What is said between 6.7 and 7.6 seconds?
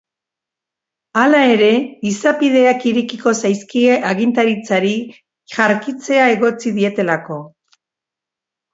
dietelako.